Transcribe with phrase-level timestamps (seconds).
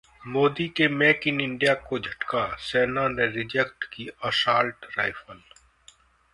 [0.25, 5.41] मोदी के 'make in India' को झटका, सेना ने रिजेक्ट की 'असॉल्ट राइफल'